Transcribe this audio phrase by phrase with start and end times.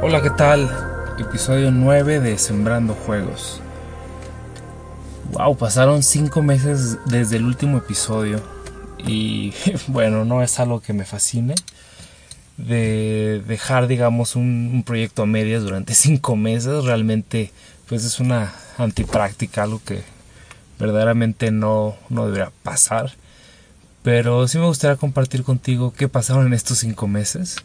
[0.00, 0.70] Hola, ¿qué tal?
[1.18, 3.60] Episodio 9 de Sembrando Juegos.
[5.32, 8.40] Wow, pasaron 5 meses desde el último episodio.
[8.98, 9.52] Y
[9.88, 11.56] bueno, no es algo que me fascine.
[12.56, 16.84] De dejar, digamos, un, proyecto a medias durante 5 meses.
[16.84, 17.50] Realmente,
[17.88, 20.02] pues es una antipráctica, algo que
[20.78, 23.10] verdaderamente no, no debería pasar.
[24.04, 27.56] Pero sí me gustaría compartir contigo qué pasaron en estos 5 meses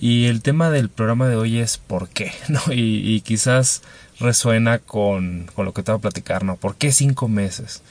[0.00, 2.60] y el tema del programa de hoy es por qué, ¿no?
[2.70, 3.82] Y, quizás
[4.20, 6.44] resuena con, con, lo que te voy a platicar.
[6.56, 7.82] ¿Por qué cinco meses?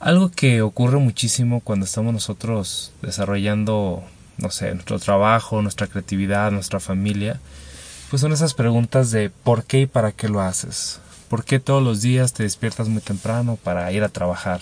[0.00, 4.02] Algo que ocurre muchísimo cuando estamos nosotros desarrollando,
[4.36, 7.38] no sé, nuestro trabajo, nuestra creatividad, nuestra familia,
[8.10, 11.00] pues son esas preguntas de por qué y para qué lo haces.
[11.28, 14.60] ¿Por qué todos los días te despiertas muy temprano para ir a trabajar?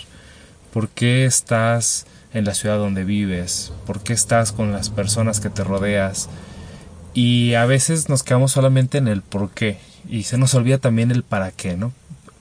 [0.75, 3.73] ¿Por qué estás en la ciudad donde vives?
[3.87, 6.29] ¿Por qué estás con las personas que te rodeas?
[7.15, 11.11] Y a veces nos quedamos solamente en el por qué y se nos olvida también
[11.11, 11.93] el para qué, ¿no?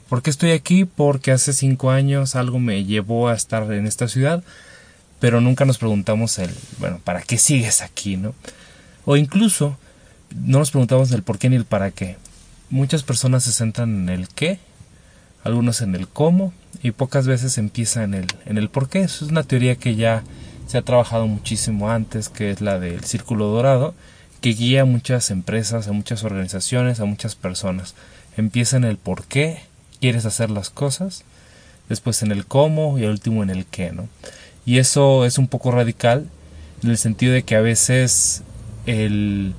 [0.08, 0.86] ¿Por qué estoy aquí?
[0.86, 4.44] Porque hace cinco años algo me llevó a estar en esta ciudad,
[5.20, 8.34] pero nunca nos preguntamos el, bueno, ¿para qué sigues aquí, no?
[9.06, 9.78] O incluso
[10.36, 12.18] no nos preguntamos el por qué ni el para qué.
[12.70, 14.60] Muchas personas se centran en el qué,
[15.44, 19.02] algunos en el cómo y pocas veces empieza en el, en el por qué.
[19.02, 20.24] Eso es una teoría que ya
[20.68, 23.94] se ha trabajado muchísimo antes, que es la del círculo dorado
[24.40, 27.96] que guía a muchas empresas, a muchas organizaciones, a muchas personas.
[28.38, 29.60] Empieza en el por qué
[30.00, 31.24] quieres hacer las cosas,
[31.90, 34.08] después en el cómo y el último en el qué, ¿no?
[34.66, 36.28] Y eso es un poco radical
[36.84, 38.44] en el sentido de que a veces
[38.86, 39.54] el,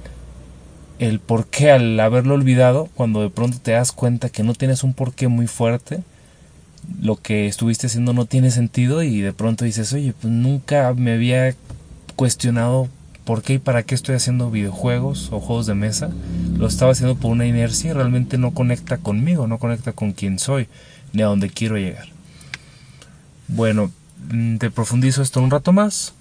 [0.98, 4.84] el por qué al haberlo olvidado, cuando de pronto te das cuenta que no tienes
[4.84, 6.00] un porqué muy fuerte,
[7.00, 11.12] lo que estuviste haciendo no tiene sentido y de pronto dices, oye, pues nunca me
[11.12, 11.54] había
[12.16, 12.88] cuestionado
[13.30, 16.10] por qué y para qué estoy haciendo videojuegos o juegos de mesa.
[16.58, 20.40] Lo estaba haciendo por una inercia y realmente no conecta conmigo, no conecta con quién
[20.40, 20.66] soy,
[21.12, 22.08] ni a dónde quiero llegar.
[23.46, 23.92] Bueno,
[24.32, 26.12] mm, te profundizo esto un rato más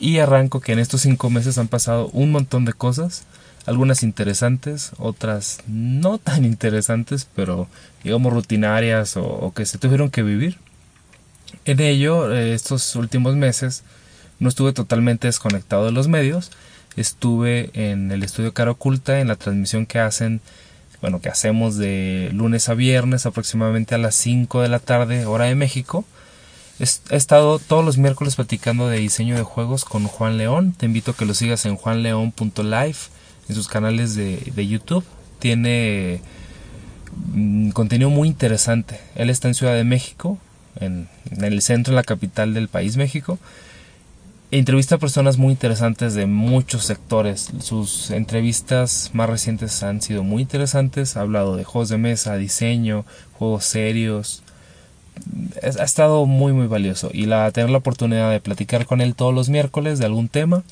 [0.00, 3.22] y arranco que en estos cinco meses han pasado un montón de cosas,
[3.64, 7.68] algunas interesantes, otras no tan interesantes, pero
[8.02, 10.58] digamos rutinarias o, que se tuvieron que vivir.
[11.66, 13.84] En ello, eh, estos últimos meses,
[14.42, 16.50] no estuve totalmente desconectado de los medios,
[16.96, 20.40] estuve en el estudio Cara Oculta, en la transmisión que hacen,
[21.00, 25.44] bueno, que hacemos de lunes a viernes aproximadamente a las 5 de la tarde, hora
[25.44, 26.04] de México.
[26.80, 30.74] He estado todos los miércoles platicando de diseño de juegos con Juan León.
[30.76, 32.96] Te invito a que lo sigas en juanleón.live
[33.48, 35.04] en sus canales de, YouTube.
[35.38, 36.20] Tiene
[37.32, 38.98] mm, contenido muy interesante.
[39.14, 40.38] Él está en Ciudad de México,
[40.80, 41.08] en
[41.40, 43.38] el centro, en la capital del país, México
[44.58, 47.50] entrevista a personas muy interesantes de muchos sectores.
[47.60, 51.16] Sus entrevistas más recientes han sido muy interesantes.
[51.16, 54.42] Ha hablado de juegos de mesa, diseño, juegos serios.
[55.62, 59.34] Ha estado muy muy valioso y la tener la oportunidad de platicar con él todos
[59.34, 60.62] los miércoles de algún tema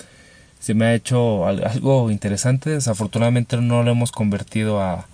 [0.61, 2.71] se me ha hecho algo interesante.
[2.71, 5.07] Desafortunadamente no lo hemos convertido a,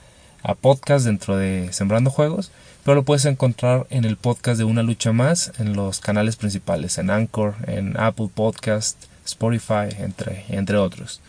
[0.43, 2.51] a podcast dentro de Sembrando Juegos,
[2.87, 6.99] pero lo puedes encontrar en el podcast de Una Lucha Más en los canales principales,
[6.99, 11.21] en Anchor, en Apple Podcast, Spotify, entre, entre otros.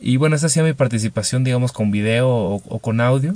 [0.00, 3.34] Y bueno, esa ha mi participación, digamos, con video o, con audio.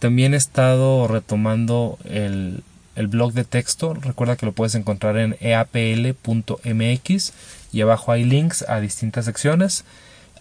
[0.00, 2.62] También he estado retomando el,
[2.94, 3.94] el blog de texto.
[3.94, 7.32] Recuerda que lo puedes encontrar en eapl.mx
[7.72, 9.86] y abajo hay links a distintas secciones.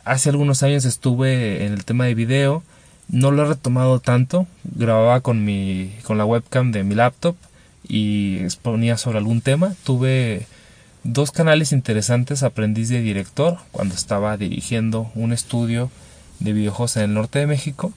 [0.03, 2.61] Hace algunos años estuve en el tema de video
[3.09, 4.47] no lo he retomado tanto.
[4.63, 7.35] Grababa con mi con la webcam de mi laptop
[7.87, 9.73] y exponía sobre algún tema.
[9.83, 10.47] Tuve
[11.03, 15.91] dos canales interesantes, aprendiz de director, cuando estaba dirigiendo un estudio
[16.39, 17.93] de videojuegos en el norte de México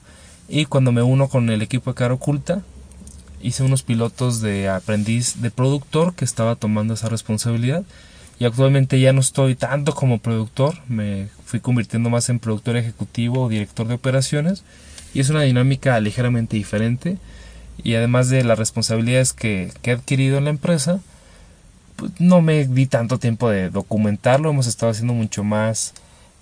[0.47, 2.61] y cuando me uno con el equipo de Cara Oculta
[3.41, 7.83] hice unos pilotos de aprendiz de productor que estaba tomando esa responsabilidad
[8.39, 13.43] y actualmente ya no estoy tanto como productor, me fui convirtiendo más en productor ejecutivo
[13.43, 14.63] o director de operaciones
[15.13, 17.17] y es una dinámica ligeramente diferente.
[17.81, 20.99] Y además de las responsabilidades que, he adquirido en la empresa
[21.95, 24.49] pues no me di tanto tiempo de documentarlo.
[24.49, 25.93] Hemos estado haciendo mucho más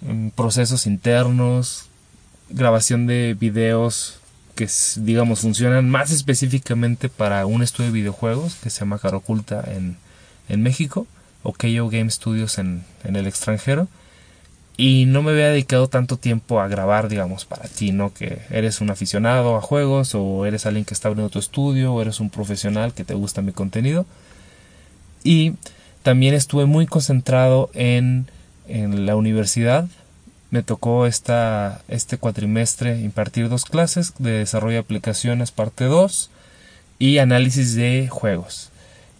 [0.01, 1.87] mm, procesos internos
[2.49, 4.19] grabación de videos
[4.55, 9.97] que digamos funcionan más específicamente para un estudio de videojuegos que se llama Caroculta en,
[10.49, 11.05] en México
[11.43, 13.87] o KO Game Studios en, en el extranjero
[14.77, 18.13] y no me había dedicado tanto tiempo a grabar, digamos, para ti, ¿no?
[18.13, 22.01] Que eres un aficionado a juegos o eres alguien que está abriendo tu estudio o
[22.01, 24.05] eres un profesional que te gusta mi contenido.
[25.23, 25.55] Y
[26.03, 28.27] también estuve muy concentrado en,
[28.67, 29.87] en la universidad.
[30.51, 36.29] me tocó esta, este cuatrimestre impartir dos clases de desarrollo de aplicaciones parte 2
[36.99, 38.69] y análisis de juegos.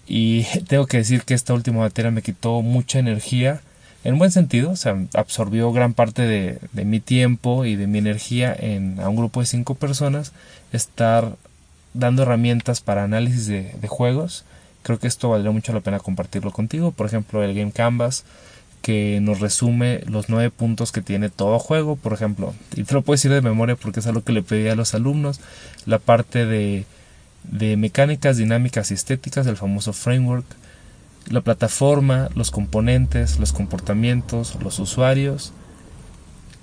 [0.08, 3.62] Y tengo que decir que esta última materia me quitó mucha energía,
[4.08, 8.56] en buen sentido, o sea, absorbió gran parte de, mi tiempo y de mi energía
[8.58, 10.32] en, a un grupo de cinco personas,
[10.72, 11.36] estar
[11.94, 14.46] dando herramientas para análisis de, de juegos.
[14.84, 16.92] Creo que esto valdría mucho la pena compartirlo contigo.
[16.92, 18.24] Por ejemplo, el Game Canvas,
[18.82, 22.54] que nos resume los nueve puntos que tiene todo juego, por ejemplo.
[22.76, 24.96] Y te lo puedo decir de memoria porque es algo que le pedí a los
[24.96, 25.42] alumnos.
[25.86, 26.86] La parte de
[27.52, 30.46] de mecánicas dinámicas y estéticas, el famoso framework,
[31.30, 35.52] la plataforma, los componentes, los comportamientos, los usuarios,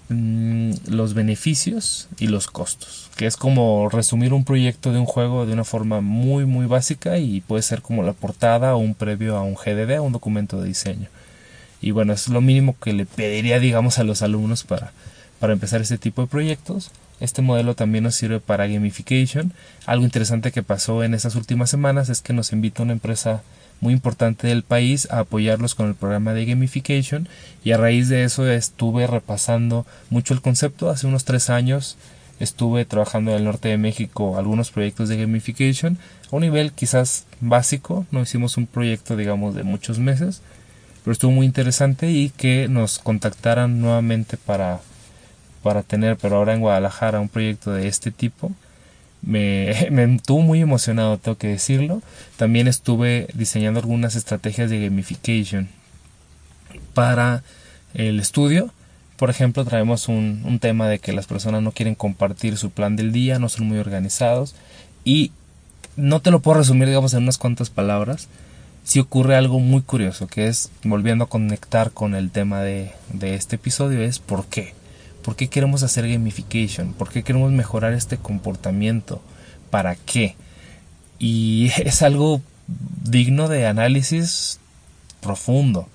[0.09, 5.47] mm, los beneficios y los costos, que es como resumir un proyecto de un juego
[5.47, 9.37] de una forma muy muy básica y puede ser como la portada o un previo
[9.37, 11.09] a un GDD, un documento de diseño.
[11.81, 14.93] Y bueno, es lo mínimo que le pediría digamos a los alumnos para,
[15.41, 16.91] para empezar este tipo de proyectos.
[17.21, 19.53] Este modelo también nos sirve para gamification.
[19.87, 23.43] Algo interesante que pasó en estas últimas semanas es que nos invita una empresa
[23.81, 27.29] muy importante del país a apoyarlos con el programa de gamification
[27.65, 30.91] y a raíz de eso estuve repasando mucho el concepto.
[30.91, 31.97] Hace unos tres años
[32.41, 35.99] estuve trabajando en el norte de México algunos proyectos de gamification
[36.31, 38.07] a un nivel quizás básico.
[38.11, 40.41] No hicimos un proyecto digamos de muchos meses,
[41.05, 44.81] pero estuvo muy interesante y que nos contactaran nuevamente para
[45.65, 48.53] para tener, pero ahora en Guadalajara, un proyecto de este tipo.
[49.25, 52.03] Me, me muy emocionado, tengo que decirlo.
[52.37, 55.69] También estuve diseñando algunas estrategias de gamification
[56.95, 57.43] para
[57.95, 58.71] el estudio.
[59.17, 62.97] Por ejemplo, traemos un, un tema de que las personas no quieren compartir su plan
[62.97, 64.55] del día, no son muy organizados
[65.05, 65.31] y
[65.97, 68.29] no te lo puedo resumir, digamos, en unas cuantas palabras.
[68.85, 73.35] Si ocurre algo muy curioso, que es, volviendo a conectar con el tema de, de
[73.35, 74.75] este episodio, es por qué.
[75.25, 76.93] ¿Por qué queremos hacer gamification?
[76.93, 79.23] ¿Por qué queremos mejorar este comportamiento?
[79.71, 80.37] ¿Para qué?
[81.19, 82.43] Y es algo
[83.03, 84.59] digno de análisis
[85.23, 85.89] profundo.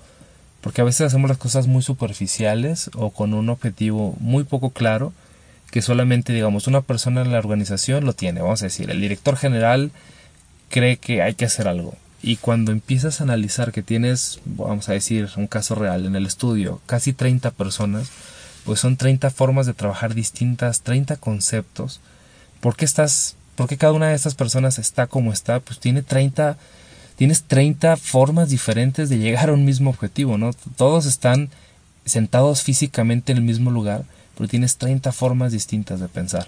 [0.60, 5.12] Porque a veces hacemos las cosas muy superficiales o con un objetivo muy poco claro
[5.70, 8.42] que solamente digamos una persona en la organización lo tiene.
[8.42, 9.92] Vamos a decir, el director general
[10.68, 11.94] cree que hay que hacer algo.
[12.22, 16.26] Y cuando empiezas a analizar que tienes, vamos a decir, un caso real en el
[16.26, 18.10] estudio, casi 30 personas,
[18.70, 21.98] pues son 30 formas de trabajar distintas, 30 conceptos.
[22.60, 25.58] ¿Por qué estás, por qué cada una de estas personas está como está?
[25.58, 26.56] Pues tiene 30,
[27.16, 30.52] tienes 30 formas diferentes de llegar a un mismo objetivo, ¿no?
[30.76, 31.48] Todos están
[32.04, 34.04] sentados físicamente en el mismo lugar,
[34.36, 36.46] pero tienes 30 formas distintas de pensar.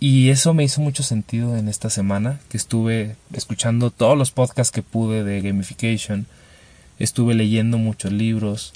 [0.00, 4.72] Y eso me hizo mucho sentido en esta semana que estuve escuchando todos los podcasts
[4.72, 6.26] que pude de gamification,
[6.98, 8.72] estuve leyendo muchos libros,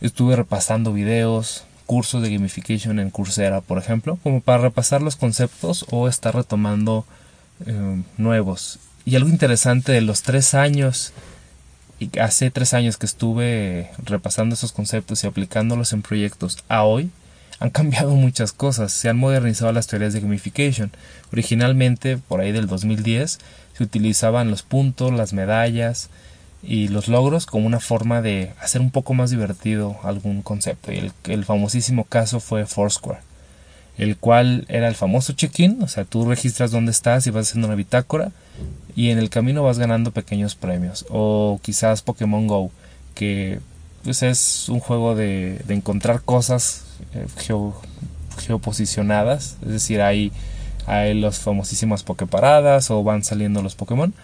[0.00, 5.86] Estuve repasando videos, cursos de gamification en Coursera, por ejemplo, como para repasar los conceptos
[5.90, 7.06] o estar retomando
[7.64, 8.78] eh, nuevos.
[9.04, 11.12] Y algo interesante de los tres años,
[11.98, 17.10] y hace tres años que estuve repasando esos conceptos y aplicándolos en proyectos a hoy,
[17.58, 20.90] han cambiado muchas cosas, se han modernizado las teorías de gamification.
[21.32, 23.38] Originalmente, por ahí del 2010,
[23.76, 26.10] se utilizaban los puntos, las medallas,
[26.62, 30.92] y los logros como una forma de hacer un poco más divertido algún concepto.
[30.92, 33.20] Y el, famosísimo caso fue Foursquare,
[33.98, 37.68] el cual era el famoso check-in, o sea, tú registras dónde estás y vas haciendo
[37.68, 38.32] una bitácora
[38.94, 41.06] y en el camino vas ganando pequeños premios.
[41.08, 42.70] O quizás Pokémon Go,
[43.14, 43.60] que
[44.02, 47.26] pues es un juego de, encontrar cosas eh,
[48.38, 50.32] geoposicionadas, es decir, hay,
[50.86, 54.14] hay las famosísimas Poképaradas o van saliendo los Pokémon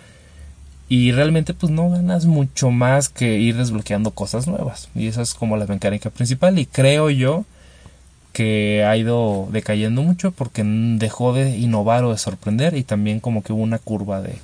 [0.93, 5.33] y realmente pues no ganas mucho más que ir desbloqueando cosas nuevas y esa es
[5.33, 7.47] como la mecánica principal y creo yo
[8.35, 13.43] que ha ido decayendo mucho porque dejó de innovar o de sorprender y también como
[13.43, 14.37] que hubo una curva de,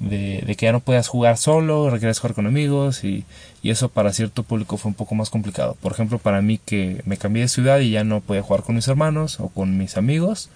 [0.00, 3.24] de, que ya no puedas jugar solo, requieres jugar con amigos y,
[3.62, 5.76] y, eso para cierto público fue un poco más complicado.
[5.80, 8.74] Por ejemplo, para mí que me cambié de ciudad y ya no podía jugar con
[8.74, 10.50] mis hermanos o con mis amigos,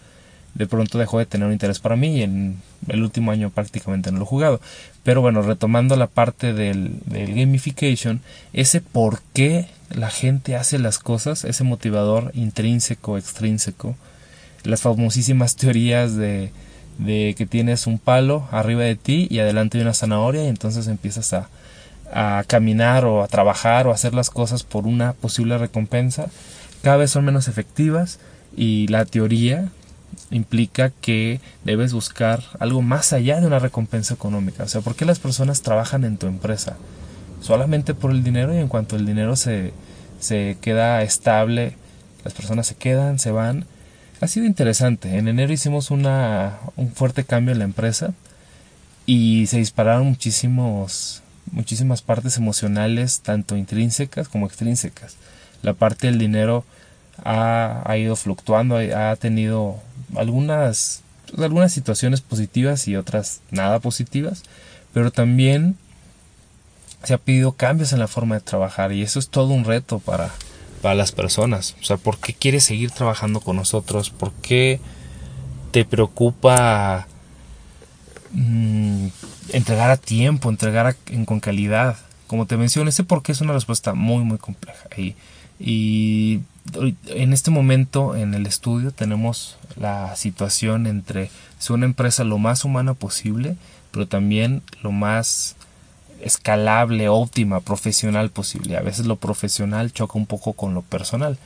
[0.54, 4.12] de pronto dejó de tener un interés para mí y en el último año prácticamente
[4.12, 4.60] no lo he jugado.
[5.02, 8.20] Pero bueno, retomando la parte del, gamification,
[8.52, 13.96] ese por qué la gente hace las cosas, ese motivador intrínseco, extrínseco,
[14.64, 16.52] las famosísimas teorías de,
[16.98, 20.86] de que tienes un palo arriba de ti y adelante hay una zanahoria y entonces
[20.86, 21.48] empiezas a,
[22.12, 26.26] a caminar o a trabajar o a hacer las cosas por una posible recompensa,
[26.82, 28.18] cada vez son menos efectivas
[28.56, 29.70] y la teoría
[30.32, 34.64] implica que debes buscar algo más allá de una recompensa económica.
[34.64, 36.76] O sea, ¿por qué las personas trabajan en tu empresa?
[37.40, 39.72] Solamente por el dinero y en cuanto el dinero se,
[40.20, 41.76] se queda estable,
[42.24, 43.66] las personas se quedan, se van.
[44.20, 45.18] Ha sido interesante.
[45.18, 48.14] En enero hicimos una, un fuerte cambio en la empresa
[49.04, 55.16] y se dispararon muchísimos, muchísimas partes emocionales, tanto intrínsecas como extrínsecas.
[55.62, 56.64] La parte del dinero
[57.24, 59.80] ha, ha ido fluctuando, ha tenido
[60.16, 61.02] algunas,
[61.38, 64.42] algunas situaciones positivas y otras nada positivas,
[64.92, 65.76] pero también
[67.04, 69.98] se ha pedido cambios en la forma de trabajar y eso es todo un reto
[69.98, 70.30] para,
[70.80, 71.76] para las personas.
[71.80, 74.10] O sea, ¿por qué quieres seguir trabajando con nosotros?
[74.10, 74.80] ¿Por qué
[75.70, 77.06] te preocupa
[78.32, 79.06] mm,
[79.52, 81.96] entregar a tiempo, entregar con calidad?
[82.26, 84.88] Como te mencioné, ese por qué es una respuesta muy, muy compleja.
[85.64, 86.40] Y
[87.06, 92.64] en este momento en el estudio tenemos la situación entre ser una empresa lo más
[92.64, 93.56] humana posible,
[93.92, 95.54] pero también lo más
[96.20, 98.76] escalable, óptima, profesional posible.
[98.76, 101.38] A veces lo profesional choca un poco con lo personal.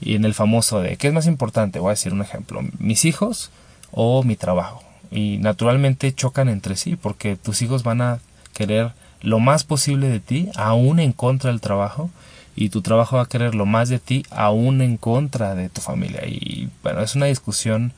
[0.00, 1.80] Y en el famoso de, ¿qué es más importante?
[1.80, 3.50] Voy a decir un ejemplo, mis hijos
[3.90, 4.82] o mi trabajo.
[5.10, 8.20] Y naturalmente chocan entre sí porque tus hijos van a
[8.52, 8.92] querer
[9.22, 12.10] lo más posible de ti, aún en contra del trabajo,
[12.56, 15.82] y tu trabajo va a querer lo más de ti, aún en contra de tu
[15.82, 16.26] familia.
[16.26, 17.92] Y bueno, es una discusión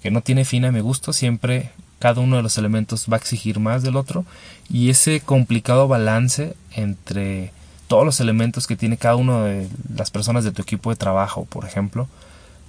[0.00, 3.20] que no tiene fin a mi gusto, siempre cada uno de los elementos va a
[3.20, 4.24] exigir más del otro
[4.70, 7.52] y ese complicado balance entre
[7.88, 11.44] todos los elementos que tiene cada uno de las personas de tu equipo de trabajo,
[11.46, 12.08] por ejemplo,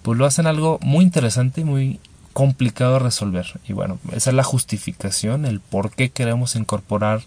[0.01, 2.00] pues lo hacen algo muy interesante y muy
[2.34, 3.60] complicado de resolver.
[3.67, 7.22] Y bueno, esa es la justificación, el por qué queremos incorporar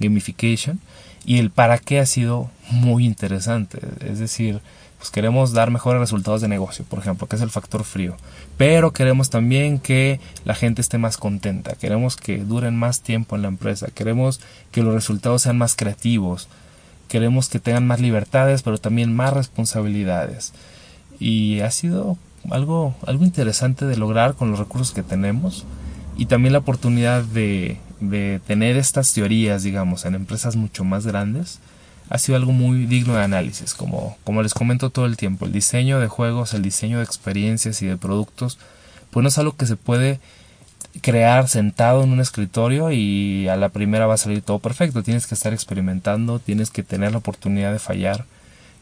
[0.00, 0.80] gamification
[1.26, 3.80] y el para qué ha sido muy interesante.
[4.00, 4.60] Es decir,
[4.96, 8.16] pues queremos dar mejores resultados de negocio, por ejemplo, que es el factor frío.
[8.56, 13.42] Pero queremos también que la gente esté más contenta, queremos que duren más tiempo en
[13.42, 14.40] la empresa, queremos
[14.70, 16.48] que los resultados sean más creativos,
[17.08, 20.52] queremos que tengan más libertades, pero también más responsabilidades.
[21.18, 22.16] Y ha sido
[22.50, 25.66] algo, algo interesante de lograr con los recursos que tenemos
[26.16, 31.60] y también la oportunidad de, de tener estas teorías, digamos, en empresas mucho más grandes
[32.08, 35.52] ha sido algo muy digno de análisis, como, como les comento todo el tiempo, el
[35.52, 38.58] diseño de juegos, el diseño de experiencias y de productos,
[39.10, 40.20] pues no es algo que se puede
[41.02, 45.26] crear sentado en un escritorio y a la primera va a salir todo perfecto, tienes
[45.26, 48.24] que estar experimentando, tienes que tener la oportunidad de fallar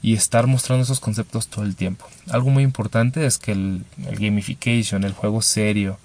[0.02, 2.06] y estar mostrando esos conceptos todo el tiempo.
[2.30, 5.98] Algo muy importante es que el, el gamification, el juego serio,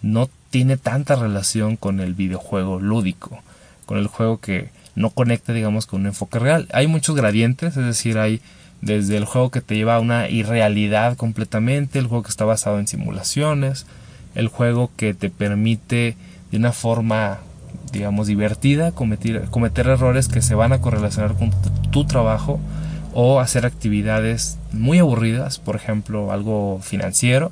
[0.00, 3.42] no tiene tanta relación con el videojuego lúdico,
[3.84, 6.68] con el juego que no conecta, digamos, con un enfoque real.
[6.72, 8.40] Hay muchos gradientes, es decir, hay
[8.80, 12.78] desde el juego que te lleva a una irrealidad completamente, el juego que está basado
[12.78, 13.86] en simulaciones,
[14.34, 16.16] el juego que te permite
[16.50, 17.38] de una forma,
[17.92, 21.50] digamos, divertida cometer, cometer errores que se van a correlacionar con
[21.90, 22.60] tu, trabajo
[23.14, 27.50] o hacer actividades muy aburridas, por ejemplo, algo financiero,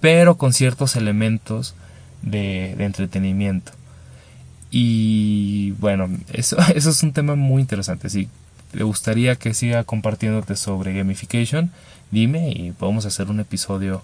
[0.00, 1.74] pero con ciertos elementos
[2.22, 3.72] de entretenimiento.
[4.70, 8.10] Y bueno, eso, eso es un tema muy interesante.
[8.10, 8.28] Si
[8.72, 11.70] te gustaría que siga compartiéndote sobre gamification,
[12.10, 14.02] dime y podemos hacer un episodio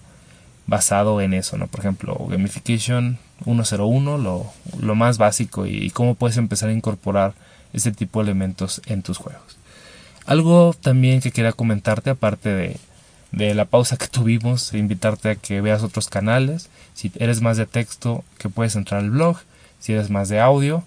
[0.67, 1.67] basado en eso, ¿no?
[1.67, 7.33] Por ejemplo, gamification 101, lo, lo más básico y, cómo puedes empezar a incorporar
[7.73, 9.57] este tipo de elementos en tus juegos.
[10.25, 12.77] Algo también que quería comentarte, aparte de,
[13.35, 16.69] de la pausa que tuvimos, invitarte a que veas otros canales.
[16.93, 19.37] Si eres más de texto, que puedes entrar al blog
[19.85, 20.83] si eres más de audio,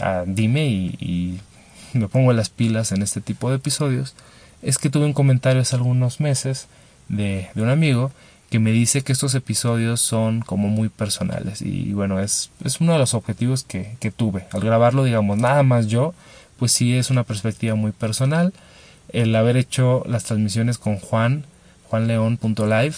[0.00, 1.38] ah, dime y,
[1.92, 4.14] me pongo las pilas en este tipo de episodios.
[4.62, 6.66] Es que tuve un comentario hace algunos meses
[7.08, 8.12] de, un amigo
[8.48, 12.92] que me dice que estos episodios son como muy personales y bueno es, es uno
[12.92, 16.14] de los objetivos que, que, tuve al grabarlo digamos nada más yo
[16.56, 18.54] pues sí es una perspectiva muy personal
[19.12, 21.44] el haber hecho las transmisiones con Juan
[21.88, 22.94] juanleón.live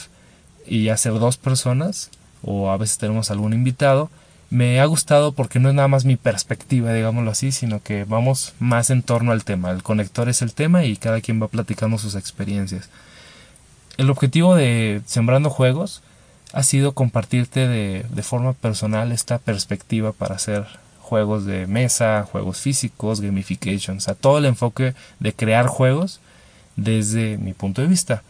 [0.66, 2.10] y hacer dos personas
[2.42, 4.10] o a veces tenemos algún invitado
[4.50, 8.54] me ha gustado porque no es nada más mi perspectiva, digámoslo así, sino que vamos
[8.58, 9.70] más en torno al tema.
[9.70, 12.88] El conector es el tema y cada quien va platicando sus experiencias.
[13.98, 16.02] El objetivo de Sembrando Juegos
[16.52, 20.64] ha sido compartirte de, de forma personal esta perspectiva para hacer
[21.02, 26.20] juegos de mesa, juegos físicos, gamification, o sea, todo el enfoque de crear juegos
[26.76, 28.22] desde mi punto de vista.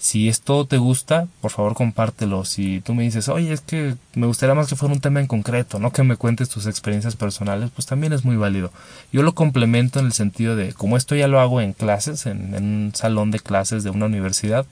[0.00, 2.46] Si esto te gusta, por favor compártelo.
[2.46, 5.26] Si tú me dices, oye, es que me gustaría más que fuera un tema en
[5.26, 8.72] concreto, no que me cuentes tus experiencias personales, pues también es muy válido.
[9.12, 12.54] Yo lo complemento en el sentido de, como esto ya lo hago en clases, en,
[12.54, 14.64] un salón de clases de una universidad,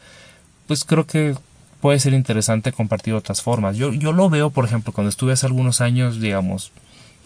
[0.66, 1.34] pues creo que
[1.82, 3.76] puede ser interesante compartir otras formas.
[3.76, 6.72] Yo, yo lo veo, por ejemplo, cuando estuve hace algunos años, digamos,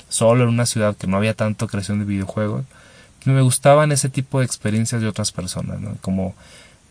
[0.09, 2.65] solo en una ciudad que no había tanto creación de videojuegos,
[3.25, 5.97] Me gustaban ese tipo de experiencias de otras personas, ¿no?
[6.01, 6.35] Como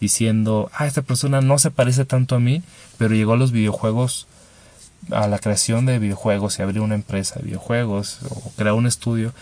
[0.01, 2.61] diciendo, ah, esta persona no se parece tanto a mí,
[2.97, 4.27] pero llegó a los videojuegos,
[5.11, 9.33] a la creación de videojuegos y abrió una empresa de videojuegos o creó un estudio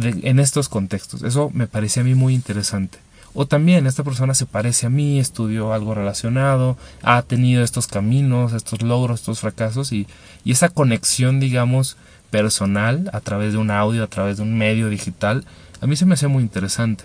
[0.00, 1.22] en estos contextos.
[1.22, 2.98] Eso me parecía a mí muy interesante.
[3.36, 8.52] O también esta persona se parece a mí, estudió algo relacionado, ha tenido estos caminos,
[8.52, 10.06] estos logros, estos fracasos y,
[10.44, 11.96] y esa conexión, digamos,
[12.30, 15.44] personal a través de un audio, a través de un medio digital,
[15.80, 17.04] a mí se me hacía muy interesante.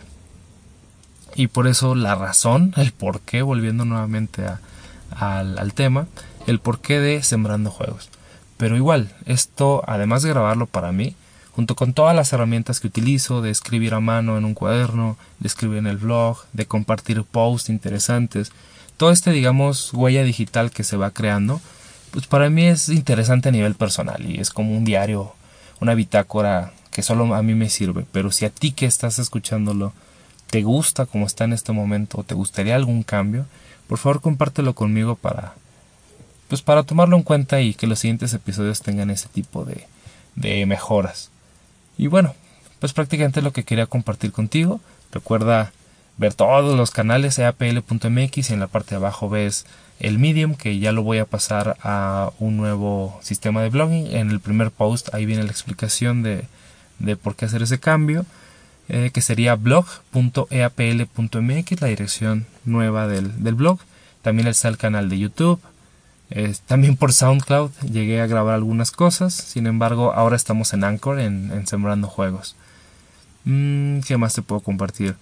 [1.40, 4.44] Y por eso la razón, el por qué, volviendo nuevamente
[5.16, 6.06] al, al tema,
[6.48, 8.10] el porqué de Sembrando Juegos.
[8.58, 11.16] Pero igual, esto, además de grabarlo para mí,
[11.54, 15.48] junto con todas las herramientas que utilizo, de escribir a mano en un cuaderno, de
[15.48, 18.52] escribir en el blog, de compartir posts interesantes,
[18.98, 21.62] todo este, digamos, huella digital que se va creando,
[22.12, 25.34] pues para mí es interesante a nivel personal y es como un diario,
[25.80, 29.94] una bitácora que solo a mí me sirve, pero si a ti que estás escuchándolo
[30.50, 33.46] te gusta como está en este momento o te gustaría algún cambio,
[33.88, 35.54] por favor compártelo conmigo para
[36.48, 39.86] pues para tomarlo en cuenta y que los siguientes episodios tengan ese tipo de,
[40.36, 41.30] de mejoras.
[41.96, 42.34] Y bueno,
[42.80, 44.82] pues prácticamente lo que quería compartir contigo.
[45.12, 45.72] Recuerda
[46.18, 49.68] ver todos los canales eapl.mx y en la parte de abajo ves
[50.00, 54.08] el Medium que ya lo voy a pasar a un nuevo sistema de blogging.
[54.16, 56.46] En el primer post ahí viene la explicación de,
[56.98, 58.26] de por qué hacer ese cambio.
[58.92, 63.78] Eh, que sería blog.eapl.mx, la dirección nueva del, del, blog.
[64.24, 65.62] También está el canal de YouTube.
[66.66, 69.36] también por SoundCloud llegué a grabar algunas cosas.
[69.36, 72.56] Sin embargo, ahora estamos en Anchor, en, Sembrando Juegos.
[73.46, 75.16] Mm, ¿Qué más te puedo compartir?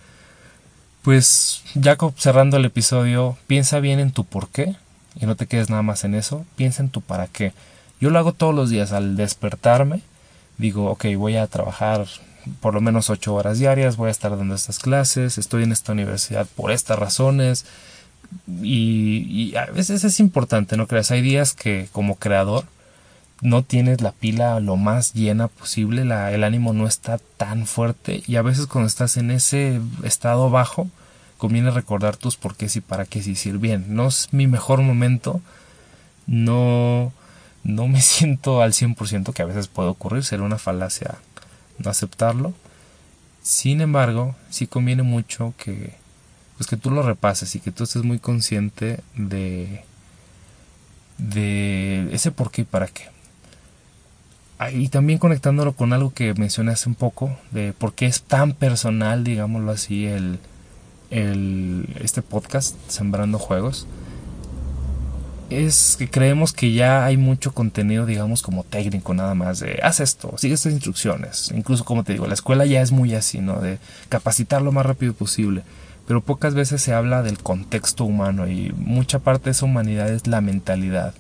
[1.02, 4.78] Pues ya cerrando el episodio, piensa bien en tu por qué
[5.16, 6.46] y no te quedes nada más en eso.
[6.56, 7.52] Piensa en tu para qué.
[8.00, 10.04] Yo lo hago todos los días al despertarme.
[10.58, 12.08] Digo, ok, voy a trabajar
[12.60, 15.92] por lo menos ocho horas diarias, voy a estar dando estas clases, estoy en esta
[15.92, 17.66] universidad por estas razones.
[18.62, 21.12] Y, a veces es importante, ¿no creas?
[21.12, 22.66] Hay días que como creador
[23.42, 28.36] no tienes la pila lo más llena posible, el ánimo no está tan fuerte y
[28.36, 30.90] a veces cuando estás en ese estado bajo
[31.38, 33.86] conviene recordar tus por qué y para qué decir bien.
[33.90, 35.40] No es mi mejor momento,
[36.26, 37.14] no,
[37.64, 41.16] no me siento al 100% que a veces puede ocurrir, ser una falacia
[41.86, 42.54] aceptarlo.
[43.42, 45.96] Sin embargo, sí conviene mucho que
[46.58, 49.84] pues que tú lo repases y que tú estés muy consciente de
[51.18, 53.04] de ese por qué y para qué.
[54.60, 58.24] Ah, y también conectándolo con algo que mencioné hace un poco, de por qué es
[58.24, 60.40] tan personal, digámoslo así, el,
[61.12, 63.88] el, este podcast, Sembrando Juegos
[65.50, 70.00] es que creemos que ya hay mucho contenido, digamos, como técnico nada más, de haz
[70.00, 71.52] esto, sigue estas instrucciones.
[71.56, 73.60] Incluso, como te digo, la escuela ya es muy así, ¿no?
[73.60, 73.80] De
[74.10, 75.64] capacitar lo más rápido posible.
[76.06, 80.28] Pero pocas veces se habla del contexto humano y mucha parte de esa humanidad es
[80.28, 81.14] la mentalidad.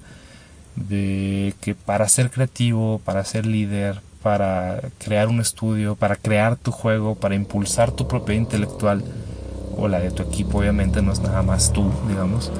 [0.75, 6.71] De que para ser creativo, para ser líder, para crear un estudio, para crear tu
[6.71, 9.03] juego, para impulsar tu propiedad intelectual,
[9.75, 12.51] o la de tu equipo, obviamente, no es nada más tú, digamos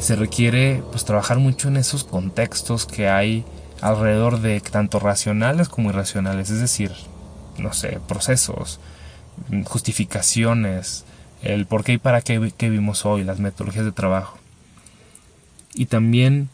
[0.00, 3.44] se requiere pues trabajar mucho en esos contextos que hay
[3.80, 6.92] alrededor de tanto racionales como irracionales, es decir,
[7.58, 8.80] no sé, procesos,
[9.64, 11.04] justificaciones,
[11.42, 14.38] el por qué y para qué que vimos hoy, las metodologías de trabajo.
[15.74, 16.48] Y también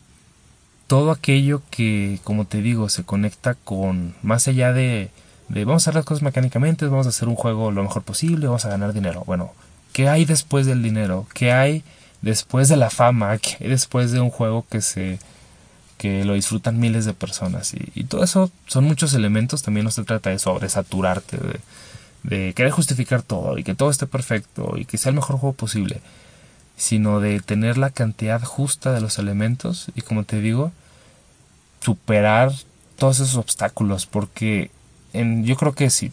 [0.87, 5.11] todo aquello que, como te digo, se conecta con más allá de,
[5.48, 8.46] de vamos a hacer las cosas mecánicamente, vamos a hacer un juego lo mejor posible,
[8.46, 9.24] vamos a ganar dinero.
[9.26, 9.52] Bueno,
[9.92, 11.26] ¿qué hay después del dinero?
[11.35, 11.82] ¿Qué hay
[12.22, 15.18] después de la fama, que después de un juego que se
[15.98, 19.62] que lo disfrutan miles de personas y, todo eso son muchos elementos.
[19.62, 21.61] También no se trata de sobresaturarte de,
[22.22, 25.55] de querer justificar todo y que todo esté perfecto y que sea el mejor juego
[25.55, 26.00] posible
[26.76, 30.72] sino de tener la cantidad justa de los elementos y como te digo
[31.81, 32.52] superar
[32.98, 34.07] todos esos obstáculos.
[34.07, 34.70] Porque
[35.12, 36.12] en, yo creo que si,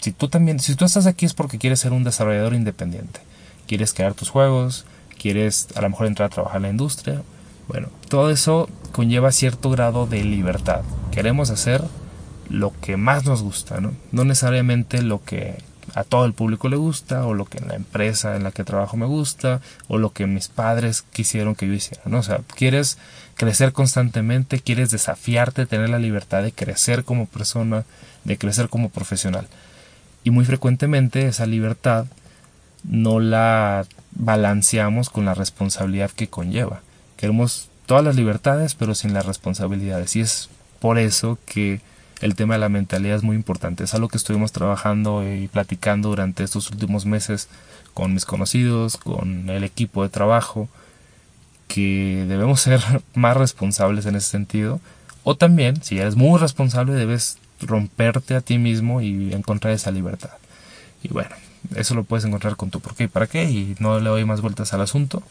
[0.00, 3.20] si tú también si tú estás aquí es porque quieres ser un desarrollador independiente.
[3.66, 4.84] Quieres crear tus juegos
[5.24, 7.22] quieres a lo mejor entrar a trabajar en la industria.
[7.66, 10.82] Bueno, todo eso conlleva cierto grado de libertad.
[11.12, 11.82] Queremos hacer
[12.50, 13.94] lo que más nos gusta, ¿no?
[14.12, 15.62] No necesariamente lo que
[15.94, 18.64] a todo el público le gusta, o lo que en la empresa en la que
[18.64, 22.18] trabajo me gusta, o lo que mis padres quisieron que yo hiciera, ¿no?
[22.18, 22.98] O sea, quieres
[23.34, 27.84] crecer constantemente, quieres desafiarte, tener la libertad de crecer como persona,
[28.24, 29.48] de crecer como profesional.
[30.22, 32.08] Y muy frecuentemente esa libertad
[32.82, 36.80] no la balanceamos con la responsabilidad que conlleva.
[37.16, 40.48] Queremos todas las libertades pero sin las responsabilidades y es
[40.80, 41.80] por eso que
[42.20, 43.84] el tema de la mentalidad es muy importante.
[43.84, 47.48] Es algo que estuvimos trabajando y platicando durante estos últimos meses
[47.92, 50.68] con mis conocidos, con el equipo de trabajo,
[51.68, 52.80] que debemos ser
[53.14, 54.80] más responsables en ese sentido.
[55.22, 60.30] O también, si eres muy responsable, debes romperte a ti mismo y encontrar esa libertad.
[61.02, 61.34] Y bueno,
[61.74, 64.24] eso lo puedes encontrar con tu por qué y para qué y no le doy
[64.24, 65.22] más vueltas al asunto.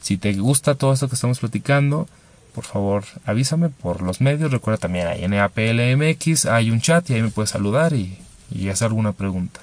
[0.00, 2.08] Si te gusta todo esto que estamos platicando,
[2.54, 4.50] por favor avísame por los medios.
[4.50, 8.18] Recuerda también hay en APLMX, hay un chat y ahí me puedes saludar y,
[8.50, 9.60] y hacer alguna pregunta.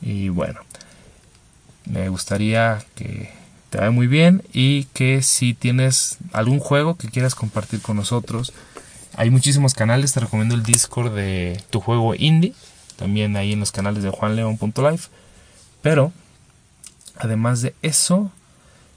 [0.00, 0.60] Y bueno,
[1.86, 3.30] me gustaría que
[3.70, 8.52] te vaya muy bien y que si tienes algún juego que quieras compartir con nosotros,
[9.14, 12.54] hay muchísimos canales, te recomiendo el Discord de tu juego indie,
[12.96, 15.08] también ahí en los canales de juanleon.life,
[15.82, 16.12] pero
[17.16, 18.30] además de eso,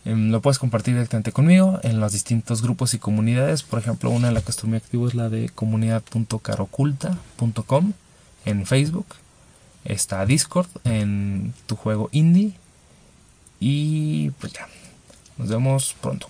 [0.05, 3.63] em, lo puedes compartir directamente conmigo en los distintos grupos y comunidades.
[3.63, 7.93] Por ejemplo, una de las que estoy muy activo es la de comunidad.caroculta.com
[8.45, 9.07] en Facebook.
[9.83, 12.53] Está Discord en tu juego indie
[13.59, 14.67] y pues ya,
[15.37, 16.23] nos vemos pronto.